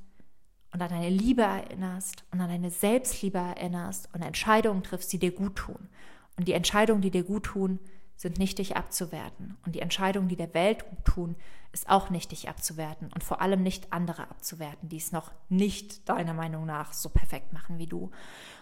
und 0.72 0.82
an 0.82 0.90
deine 0.90 1.10
Liebe 1.10 1.44
erinnerst 1.44 2.24
und 2.32 2.42
an 2.42 2.50
deine 2.50 2.72
Selbstliebe 2.72 3.38
erinnerst 3.38 4.10
und 4.14 4.22
Entscheidungen 4.22 4.84
triffst, 4.84 5.12
die 5.14 5.20
dir 5.20 5.32
gut 5.32 5.56
tun. 5.56 5.90
Und 6.38 6.48
die 6.48 6.54
Entscheidungen, 6.54 7.02
die 7.02 7.12
dir 7.12 7.24
gut 7.24 7.44
tun, 7.44 7.80
sind 8.16 8.40
nicht 8.40 8.58
dich 8.58 8.76
abzuwerten. 8.76 9.58
Und 9.66 9.76
die 9.76 9.82
Entscheidungen, 9.82 10.30
die 10.30 10.36
der 10.36 10.54
Welt 10.54 10.90
gut 10.90 11.06
tun, 11.06 11.36
ist 11.74 11.90
auch 11.90 12.12
nicht 12.12 12.32
dich 12.32 12.48
abzuwerten 12.48 13.12
und 13.14 13.24
vor 13.24 13.42
allem 13.42 13.64
nicht 13.64 13.92
andere 13.92 14.30
abzuwerten, 14.30 14.90
die 14.90 14.98
es 14.98 15.12
noch 15.12 15.32
nicht 15.50 16.08
deiner 16.08 16.36
Meinung 16.36 16.68
nach 16.68 16.94
so 16.94 17.10
perfekt 17.10 17.52
machen 17.52 17.80
wie 17.80 17.88
du. 17.88 18.12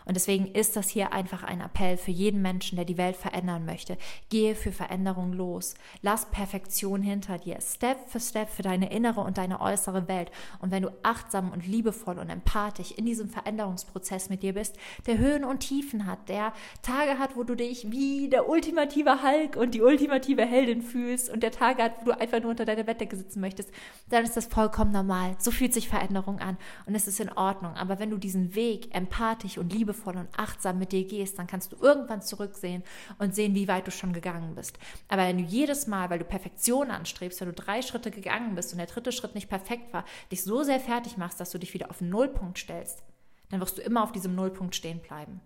Und 0.06 0.16
deswegen 0.16 0.48
ist 0.48 0.76
das 0.76 0.90
hier 0.90 1.14
einfach 1.14 1.44
ein 1.44 1.62
Appell 1.62 1.98
für 1.98 2.12
jeden 2.12 2.42
Menschen, 2.42 2.76
der 2.76 2.86
die 2.86 2.98
Welt 2.98 3.16
verändern 3.16 3.66
möchte. 3.66 3.98
Gehe 4.30 4.56
für 4.56 4.72
Veränderung 4.72 5.34
los. 5.34 5.76
Lass 6.02 6.26
Perfektion 6.32 7.04
hinter 7.04 7.38
dir. 7.38 7.60
Step 7.62 8.10
für 8.10 8.20
Step 8.20 8.50
für 8.50 8.64
deine 8.64 8.92
innere 8.92 9.22
und 9.22 9.38
deine 9.38 9.62
äußere 9.62 10.08
Welt. 10.08 10.32
Und 10.60 10.72
wenn 10.72 10.84
du 10.84 10.92
achtsam 11.04 11.52
und 11.52 11.68
liebevoll 11.68 12.18
und 12.18 12.30
empathisch 12.30 12.92
in 12.92 13.06
diesem 13.06 13.30
Veränderungsprozess 13.30 14.30
mit 14.30 14.42
dir 14.42 14.54
bist, 14.54 14.78
der 15.06 15.18
Höhen 15.18 15.44
und 15.44 15.60
Tiefen 15.60 16.06
hat, 16.06 16.30
der 16.30 16.54
Tage 16.82 17.20
hat, 17.20 17.36
wo 17.36 17.44
du 17.44 17.56
dich 17.56 17.92
wie 17.92 18.30
der 18.30 18.50
ultimative 18.50 19.22
Hulk 19.22 19.56
und 19.56 19.76
die 19.76 19.82
ultimative 19.82 20.46
Heldin 20.46 20.82
fühlst 20.82 21.30
und 21.30 21.44
der 21.44 21.52
Tage 21.52 21.84
hat, 21.84 22.02
wo 22.02 22.06
du 22.06 22.20
einfach 22.20 22.40
nur 22.40 22.52
unter 22.52 22.66
deiner 22.66 22.88
Bettdecke 23.02 23.16
sitzen 23.16 23.42
möchtest, 23.42 23.72
dann 24.10 24.24
ist 24.24 24.38
das 24.38 24.46
vollkommen 24.46 24.92
normal. 24.92 25.36
So 25.40 25.52
fühlt 25.52 25.74
sich 25.74 25.90
Veränderung 25.90 26.40
an 26.40 26.58
und 26.86 26.96
es 26.96 27.08
ist 27.08 27.20
in 27.20 27.32
Ordnung. 27.32 27.76
Aber 27.76 28.00
wenn 28.00 28.10
du 28.10 28.18
diesen 28.18 28.56
Weg 28.56 28.94
empathisch 28.96 29.58
und 29.58 29.74
liebevoll 29.74 29.92
liebevoll 29.92 30.18
und 30.18 30.30
achtsam 30.38 30.80
mit 30.80 30.92
dir 30.92 31.06
gehst, 31.06 31.38
dann 31.40 31.48
kannst 31.48 31.72
du 31.72 31.78
irgendwann 31.78 32.22
zurücksehen 32.22 32.84
und 33.18 33.36
sehen, 33.36 33.56
wie 33.56 33.68
weit 33.68 33.88
du 33.88 33.92
schon 33.92 34.14
gegangen 34.14 34.56
bist. 34.56 34.78
Aber 35.08 35.24
wenn 35.24 35.38
du 35.38 35.44
jedes 35.44 35.88
Mal, 35.88 36.10
weil 36.10 36.20
du 36.20 36.26
Perfektion 36.26 36.92
anstrebst, 36.92 37.42
wenn 37.42 37.50
du 37.50 37.54
drei 37.54 37.82
Schritte 37.82 38.12
gegangen 38.12 38.56
bist 38.56 38.72
und 38.72 38.78
der 38.78 38.88
dritte 38.88 39.12
Schritt 39.12 39.36
nicht 39.36 39.50
perfekt 39.50 39.94
war, 39.94 40.06
dich 40.32 40.44
so 40.44 40.64
sehr 40.64 40.80
fertig 40.80 41.18
machst, 41.18 41.40
dass 41.40 41.52
du 41.52 41.58
dich 41.58 41.74
wieder 41.74 41.90
auf 41.90 42.00
den 42.00 42.10
Nullpunkt 42.10 42.58
stellst, 42.58 43.04
dann 43.50 43.60
wirst 43.60 43.78
du 43.78 43.82
immer 43.82 44.04
auf 44.04 44.12
diesem 44.12 44.36
Nullpunkt 44.36 44.76
stehen 44.76 45.00
bleiben. 45.00 45.42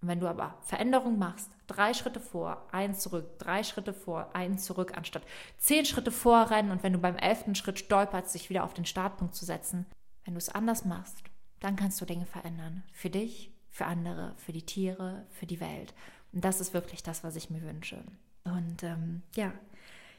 Und 0.00 0.08
wenn 0.08 0.20
du 0.20 0.28
aber 0.28 0.56
Veränderung 0.62 1.18
machst, 1.18 1.50
drei 1.66 1.92
Schritte 1.94 2.20
vor, 2.20 2.66
eins 2.72 3.00
zurück, 3.00 3.38
drei 3.38 3.62
Schritte 3.62 3.92
vor, 3.92 4.30
eins 4.34 4.64
zurück, 4.64 4.96
anstatt 4.96 5.22
zehn 5.58 5.84
Schritte 5.84 6.10
vorrennen 6.10 6.72
und 6.72 6.82
wenn 6.82 6.92
du 6.92 6.98
beim 6.98 7.16
elften 7.16 7.54
Schritt 7.54 7.78
stolperst, 7.78 8.34
dich 8.34 8.48
wieder 8.50 8.64
auf 8.64 8.74
den 8.74 8.86
Startpunkt 8.86 9.34
zu 9.34 9.44
setzen, 9.44 9.86
wenn 10.24 10.34
du 10.34 10.38
es 10.38 10.48
anders 10.48 10.84
machst, 10.84 11.22
dann 11.60 11.76
kannst 11.76 12.00
du 12.00 12.06
Dinge 12.06 12.26
verändern. 12.26 12.82
Für 12.92 13.10
dich 13.10 13.52
für 13.70 13.86
andere, 13.86 14.34
für 14.36 14.52
die 14.52 14.66
Tiere, 14.66 15.24
für 15.30 15.46
die 15.46 15.60
Welt. 15.60 15.94
Und 16.32 16.44
das 16.44 16.60
ist 16.60 16.74
wirklich 16.74 17.02
das, 17.02 17.24
was 17.24 17.36
ich 17.36 17.50
mir 17.50 17.62
wünsche. 17.62 18.04
Und 18.44 18.82
ähm, 18.82 19.22
ja, 19.34 19.52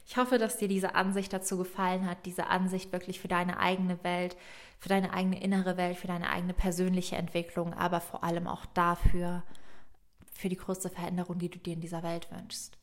ich 0.06 0.16
hoffe, 0.16 0.38
dass 0.38 0.58
dir 0.58 0.68
diese 0.68 0.94
Ansicht 0.94 1.32
dazu 1.32 1.58
gefallen 1.58 2.08
hat, 2.08 2.26
diese 2.26 2.48
Ansicht 2.48 2.92
wirklich 2.92 3.20
für 3.20 3.28
deine 3.28 3.58
eigene 3.58 4.02
Welt, 4.02 4.36
für 4.78 4.88
deine 4.88 5.12
eigene 5.12 5.40
innere 5.40 5.76
Welt, 5.76 5.96
für 5.96 6.08
deine 6.08 6.30
eigene 6.30 6.54
persönliche 6.54 7.16
Entwicklung, 7.16 7.72
aber 7.74 8.00
vor 8.00 8.24
allem 8.24 8.48
auch 8.48 8.66
dafür, 8.66 9.44
für 10.34 10.48
die 10.48 10.56
größte 10.56 10.90
Veränderung, 10.90 11.38
die 11.38 11.50
du 11.50 11.58
dir 11.58 11.74
in 11.74 11.80
dieser 11.80 12.02
Welt 12.02 12.30
wünschst. 12.30 12.78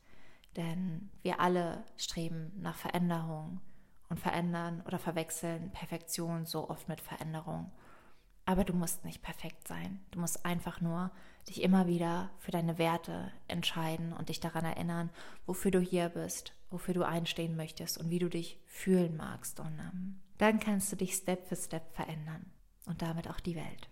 Denn 0.56 1.10
wir 1.22 1.40
alle 1.40 1.84
streben 1.96 2.52
nach 2.56 2.76
Veränderung 2.76 3.60
und 4.08 4.18
verändern 4.18 4.82
oder 4.86 4.98
verwechseln 4.98 5.70
Perfektion 5.70 6.44
so 6.46 6.68
oft 6.68 6.88
mit 6.88 7.00
Veränderung. 7.00 7.70
Aber 8.44 8.64
du 8.64 8.72
musst 8.72 9.04
nicht 9.04 9.22
perfekt 9.22 9.68
sein. 9.68 10.00
Du 10.10 10.18
musst 10.18 10.44
einfach 10.44 10.80
nur 10.80 11.12
dich 11.48 11.62
immer 11.62 11.86
wieder 11.86 12.30
für 12.38 12.50
deine 12.50 12.78
Werte 12.78 13.30
entscheiden 13.46 14.12
und 14.12 14.28
dich 14.28 14.40
daran 14.40 14.64
erinnern, 14.64 15.10
wofür 15.46 15.70
du 15.70 15.78
hier 15.80 16.08
bist, 16.08 16.52
wofür 16.70 16.94
du 16.94 17.04
einstehen 17.04 17.56
möchtest 17.56 17.98
und 17.98 18.10
wie 18.10 18.18
du 18.18 18.28
dich 18.28 18.58
fühlen 18.66 19.16
magst. 19.16 19.60
Und 19.60 19.78
ähm, 19.78 20.20
dann 20.38 20.58
kannst 20.58 20.90
du 20.90 20.96
dich 20.96 21.14
Step 21.14 21.46
für 21.46 21.56
Step 21.56 21.94
verändern 21.94 22.46
und 22.86 23.02
damit 23.02 23.28
auch 23.28 23.40
die 23.40 23.56
Welt. 23.56 23.88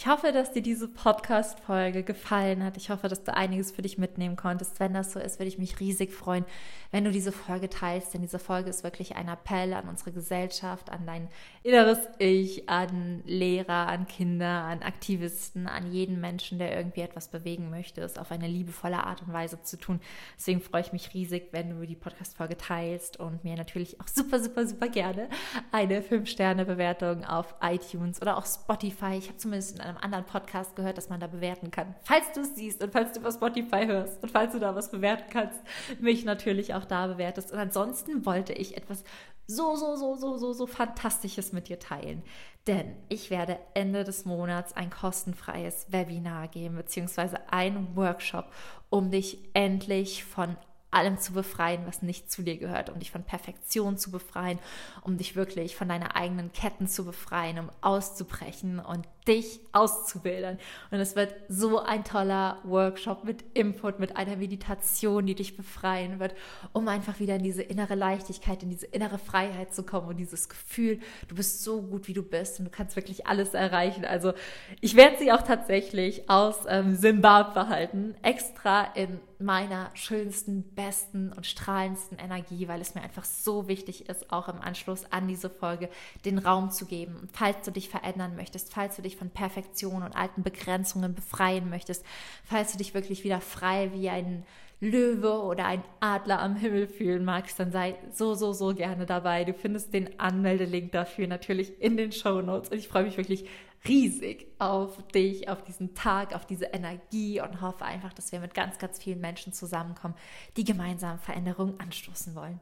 Ich 0.00 0.06
hoffe, 0.06 0.30
dass 0.30 0.52
dir 0.52 0.62
diese 0.62 0.86
Podcast-Folge 0.86 2.04
gefallen 2.04 2.62
hat. 2.62 2.76
Ich 2.76 2.88
hoffe, 2.88 3.08
dass 3.08 3.24
du 3.24 3.34
einiges 3.34 3.72
für 3.72 3.82
dich 3.82 3.98
mitnehmen 3.98 4.36
konntest. 4.36 4.78
Wenn 4.78 4.94
das 4.94 5.10
so 5.10 5.18
ist, 5.18 5.40
würde 5.40 5.48
ich 5.48 5.58
mich 5.58 5.80
riesig 5.80 6.12
freuen, 6.12 6.44
wenn 6.92 7.02
du 7.02 7.10
diese 7.10 7.32
Folge 7.32 7.68
teilst, 7.68 8.14
denn 8.14 8.22
diese 8.22 8.38
Folge 8.38 8.70
ist 8.70 8.84
wirklich 8.84 9.16
ein 9.16 9.26
Appell 9.26 9.72
an 9.74 9.88
unsere 9.88 10.12
Gesellschaft, 10.12 10.90
an 10.90 11.04
dein 11.04 11.28
inneres 11.64 11.98
Ich, 12.20 12.68
an 12.68 13.24
Lehrer, 13.26 13.88
an 13.88 14.06
Kinder, 14.06 14.46
an 14.46 14.84
Aktivisten, 14.84 15.66
an 15.66 15.90
jeden 15.90 16.20
Menschen, 16.20 16.60
der 16.60 16.76
irgendwie 16.76 17.00
etwas 17.00 17.26
bewegen 17.26 17.68
möchte, 17.68 18.00
es 18.00 18.18
auf 18.18 18.30
eine 18.30 18.46
liebevolle 18.46 19.02
Art 19.02 19.22
und 19.22 19.32
Weise 19.32 19.60
zu 19.64 19.76
tun. 19.78 19.98
Deswegen 20.36 20.60
freue 20.60 20.82
ich 20.82 20.92
mich 20.92 21.12
riesig, 21.12 21.48
wenn 21.50 21.70
du 21.70 21.84
die 21.84 21.96
Podcast-Folge 21.96 22.56
teilst 22.56 23.18
und 23.18 23.42
mir 23.42 23.56
natürlich 23.56 24.00
auch 24.00 24.06
super, 24.06 24.38
super, 24.38 24.64
super 24.64 24.88
gerne 24.88 25.28
eine 25.72 26.02
5-Sterne-Bewertung 26.02 27.24
auf 27.24 27.56
iTunes 27.60 28.22
oder 28.22 28.38
auch 28.38 28.46
Spotify. 28.46 29.16
Ich 29.18 29.26
habe 29.26 29.38
zumindest 29.38 29.74
in 29.74 29.87
einem 29.88 29.98
anderen 29.98 30.26
Podcast 30.26 30.76
gehört, 30.76 30.98
dass 30.98 31.08
man 31.08 31.20
da 31.20 31.26
bewerten 31.26 31.70
kann. 31.70 31.94
Falls 32.02 32.32
du 32.32 32.40
es 32.40 32.54
siehst 32.54 32.82
und 32.82 32.92
falls 32.92 33.12
du 33.12 33.20
über 33.20 33.32
Spotify 33.32 33.86
hörst 33.86 34.22
und 34.22 34.30
falls 34.30 34.52
du 34.52 34.58
da 34.58 34.74
was 34.74 34.90
bewerten 34.90 35.30
kannst, 35.30 35.60
mich 36.00 36.24
natürlich 36.24 36.74
auch 36.74 36.84
da 36.84 37.06
bewertest. 37.06 37.52
Und 37.52 37.58
ansonsten 37.58 38.24
wollte 38.26 38.52
ich 38.52 38.76
etwas 38.76 39.04
so, 39.46 39.76
so, 39.76 39.96
so, 39.96 40.14
so, 40.14 40.36
so, 40.36 40.52
so 40.52 40.66
Fantastisches 40.66 41.52
mit 41.52 41.68
dir 41.68 41.78
teilen. 41.78 42.22
Denn 42.66 42.96
ich 43.08 43.30
werde 43.30 43.58
Ende 43.72 44.04
des 44.04 44.26
Monats 44.26 44.74
ein 44.74 44.90
kostenfreies 44.90 45.86
Webinar 45.90 46.48
geben, 46.48 46.76
beziehungsweise 46.76 47.50
einen 47.50 47.96
Workshop, 47.96 48.52
um 48.90 49.10
dich 49.10 49.38
endlich 49.54 50.24
von 50.24 50.56
allem 50.90 51.18
zu 51.18 51.32
befreien, 51.32 51.82
was 51.86 52.02
nicht 52.02 52.30
zu 52.30 52.42
dir 52.42 52.56
gehört, 52.56 52.88
um 52.88 52.98
dich 52.98 53.10
von 53.10 53.22
Perfektion 53.22 53.98
zu 53.98 54.10
befreien, 54.10 54.58
um 55.02 55.18
dich 55.18 55.36
wirklich 55.36 55.76
von 55.76 55.88
deinen 55.88 56.06
eigenen 56.06 56.52
Ketten 56.52 56.86
zu 56.86 57.04
befreien, 57.04 57.58
um 57.58 57.70
auszubrechen 57.82 58.78
und 58.78 59.06
dich 59.26 59.60
auszubilden. 59.72 60.58
Und 60.90 61.00
es 61.00 61.14
wird 61.14 61.34
so 61.48 61.80
ein 61.80 62.04
toller 62.04 62.58
Workshop 62.64 63.24
mit 63.24 63.44
Input, 63.52 64.00
mit 64.00 64.16
einer 64.16 64.36
Meditation, 64.36 65.26
die 65.26 65.34
dich 65.34 65.56
befreien 65.56 66.18
wird, 66.18 66.34
um 66.72 66.88
einfach 66.88 67.20
wieder 67.20 67.36
in 67.36 67.42
diese 67.42 67.62
innere 67.62 67.94
Leichtigkeit, 67.94 68.62
in 68.62 68.70
diese 68.70 68.86
innere 68.86 69.18
Freiheit 69.18 69.74
zu 69.74 69.82
kommen 69.82 70.08
und 70.08 70.16
dieses 70.16 70.48
Gefühl, 70.48 70.98
du 71.28 71.34
bist 71.34 71.62
so 71.62 71.82
gut, 71.82 72.08
wie 72.08 72.14
du 72.14 72.22
bist 72.22 72.58
und 72.58 72.64
du 72.64 72.70
kannst 72.70 72.96
wirklich 72.96 73.26
alles 73.26 73.52
erreichen. 73.52 74.06
Also 74.06 74.32
ich 74.80 74.96
werde 74.96 75.18
sie 75.18 75.30
auch 75.30 75.42
tatsächlich 75.42 76.30
aus 76.30 76.60
ähm, 76.66 76.96
Zimbabwe 76.96 77.68
halten, 77.68 78.14
extra 78.22 78.84
in 78.94 79.20
meiner 79.38 79.90
schönsten, 79.94 80.64
besten 80.74 81.32
und 81.32 81.46
strahlendsten 81.46 82.18
Energie, 82.18 82.66
weil 82.66 82.80
es 82.80 82.94
mir 82.94 83.02
einfach 83.02 83.24
so 83.24 83.68
wichtig 83.68 84.08
ist, 84.08 84.32
auch 84.32 84.48
im 84.48 84.60
Anschluss 84.60 85.04
an 85.12 85.28
diese 85.28 85.48
Folge 85.48 85.88
den 86.24 86.38
Raum 86.38 86.70
zu 86.70 86.86
geben. 86.86 87.16
Und 87.16 87.30
falls 87.32 87.64
du 87.64 87.70
dich 87.70 87.88
verändern 87.88 88.34
möchtest, 88.34 88.72
falls 88.72 88.96
du 88.96 89.02
dich 89.02 89.16
von 89.16 89.30
Perfektion 89.30 90.02
und 90.02 90.16
alten 90.16 90.42
Begrenzungen 90.42 91.14
befreien 91.14 91.70
möchtest, 91.70 92.04
falls 92.44 92.72
du 92.72 92.78
dich 92.78 92.94
wirklich 92.94 93.22
wieder 93.22 93.40
frei 93.40 93.92
wie 93.92 94.08
ein 94.08 94.44
Löwe 94.80 95.42
oder 95.42 95.66
ein 95.66 95.82
Adler 95.98 96.40
am 96.40 96.54
Himmel 96.54 96.86
fühlen 96.86 97.24
magst, 97.24 97.58
dann 97.58 97.72
sei 97.72 97.96
so, 98.12 98.34
so, 98.34 98.52
so 98.52 98.74
gerne 98.74 99.06
dabei. 99.06 99.44
Du 99.44 99.52
findest 99.52 99.92
den 99.92 100.20
Anmeldelink 100.20 100.92
dafür 100.92 101.26
natürlich 101.26 101.80
in 101.80 101.96
den 101.96 102.12
Show 102.12 102.40
Notes 102.42 102.70
und 102.70 102.78
ich 102.78 102.88
freue 102.88 103.04
mich 103.04 103.16
wirklich 103.16 103.44
riesig 103.86 104.46
auf 104.58 105.06
dich, 105.08 105.48
auf 105.48 105.62
diesen 105.62 105.94
Tag, 105.94 106.34
auf 106.34 106.46
diese 106.46 106.66
Energie 106.66 107.40
und 107.40 107.60
hoffe 107.60 107.84
einfach, 107.84 108.12
dass 108.12 108.32
wir 108.32 108.40
mit 108.40 108.54
ganz, 108.54 108.78
ganz 108.78 108.98
vielen 108.98 109.20
Menschen 109.20 109.52
zusammenkommen, 109.52 110.14
die 110.56 110.64
gemeinsam 110.64 111.18
Veränderungen 111.18 111.78
anstoßen 111.78 112.34
wollen. 112.34 112.58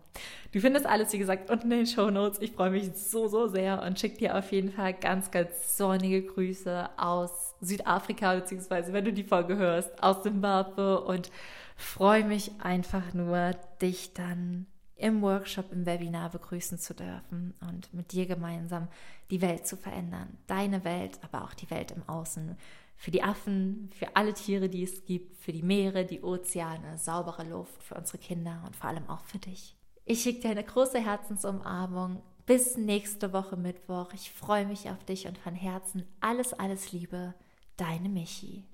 Du 0.52 0.60
findest 0.60 0.86
alles, 0.86 1.12
wie 1.12 1.18
gesagt, 1.18 1.50
unten 1.50 1.70
in 1.72 1.78
den 1.78 1.86
Show 1.86 2.10
Notes. 2.10 2.40
Ich 2.40 2.52
freue 2.52 2.70
mich 2.70 2.92
so, 2.94 3.28
so 3.28 3.48
sehr 3.48 3.82
und 3.82 3.98
schicke 3.98 4.18
dir 4.18 4.36
auf 4.36 4.52
jeden 4.52 4.70
Fall 4.70 4.94
ganz, 4.94 5.30
ganz 5.30 5.76
sonnige 5.76 6.22
Grüße 6.22 6.90
aus 6.96 7.54
Südafrika, 7.60 8.34
beziehungsweise 8.34 8.92
wenn 8.92 9.04
du 9.04 9.12
die 9.12 9.24
Folge 9.24 9.56
hörst, 9.56 10.02
aus 10.02 10.22
Zimbabwe 10.22 11.00
und 11.00 11.30
freue 11.76 12.24
mich 12.24 12.52
einfach 12.60 13.14
nur, 13.14 13.52
dich 13.80 14.12
dann 14.12 14.66
im 14.96 15.20
Workshop, 15.22 15.72
im 15.72 15.84
Webinar 15.86 16.30
begrüßen 16.30 16.78
zu 16.78 16.94
dürfen 16.94 17.54
und 17.60 17.92
mit 17.92 18.12
dir 18.12 18.26
gemeinsam 18.26 18.88
die 19.30 19.42
Welt 19.42 19.66
zu 19.66 19.76
verändern. 19.76 20.38
Deine 20.46 20.84
Welt, 20.84 21.18
aber 21.22 21.44
auch 21.44 21.54
die 21.54 21.70
Welt 21.70 21.90
im 21.90 22.08
Außen. 22.08 22.56
Für 22.96 23.10
die 23.10 23.22
Affen, 23.22 23.90
für 23.94 24.16
alle 24.16 24.32
Tiere, 24.32 24.70
die 24.70 24.82
es 24.82 25.04
gibt, 25.04 25.36
für 25.36 25.52
die 25.52 25.62
Meere, 25.62 26.06
die 26.06 26.22
Ozeane, 26.22 26.96
saubere 26.96 27.44
Luft, 27.44 27.82
für 27.82 27.94
unsere 27.94 28.18
Kinder 28.18 28.62
und 28.64 28.74
vor 28.74 28.88
allem 28.88 29.08
auch 29.10 29.24
für 29.24 29.38
dich. 29.38 29.76
Ich 30.06 30.22
schicke 30.22 30.40
dir 30.40 30.50
eine 30.50 30.64
große 30.64 30.98
Herzensumarmung. 30.98 32.22
Bis 32.46 32.76
nächste 32.76 33.32
Woche 33.32 33.56
Mittwoch. 33.56 34.12
Ich 34.14 34.30
freue 34.30 34.66
mich 34.66 34.88
auf 34.88 35.04
dich 35.04 35.26
und 35.26 35.36
von 35.36 35.54
Herzen 35.54 36.06
alles, 36.20 36.54
alles 36.54 36.92
Liebe. 36.92 37.34
Deine 37.76 38.08
Michi. 38.08 38.64